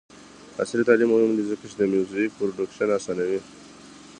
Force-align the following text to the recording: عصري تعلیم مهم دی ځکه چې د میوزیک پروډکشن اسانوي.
عصري 0.61 0.83
تعلیم 0.89 1.09
مهم 1.13 1.31
دی 1.37 1.43
ځکه 1.51 1.63
چې 1.69 1.75
د 1.77 1.81
میوزیک 1.93 2.29
پروډکشن 2.37 2.89
اسانوي. 2.97 3.39